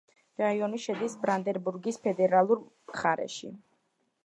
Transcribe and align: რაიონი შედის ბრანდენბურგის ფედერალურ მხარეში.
რაიონი 0.41 0.79
შედის 0.85 1.15
ბრანდენბურგის 1.25 2.01
ფედერალურ 2.07 2.65
მხარეში. 2.65 3.55